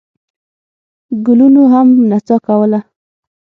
ګلونو 1.25 1.63
هم 1.73 1.87
نڅا 2.09 2.37
کوله. 2.45 2.79